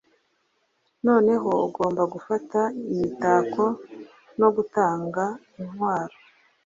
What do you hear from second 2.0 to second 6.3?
gufata imitako no gutanga intwaro